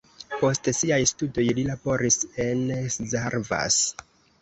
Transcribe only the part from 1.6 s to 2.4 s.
laboris